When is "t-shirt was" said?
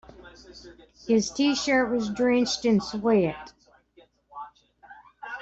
1.29-2.09